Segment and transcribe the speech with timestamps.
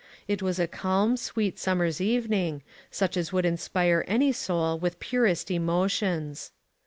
[0.27, 5.51] It was a calm, sweet summer's evening, such as would inspire any soul with purest
[5.51, 6.51] emotions.